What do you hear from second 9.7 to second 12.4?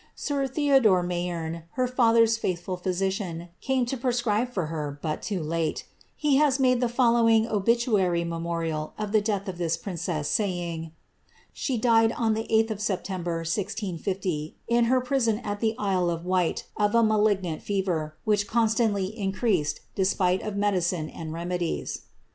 princess, saying, ^she died on